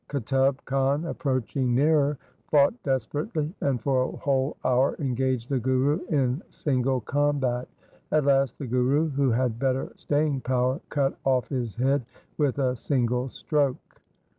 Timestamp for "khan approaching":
0.65-1.75